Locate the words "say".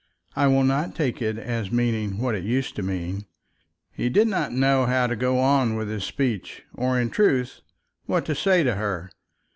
8.33-8.63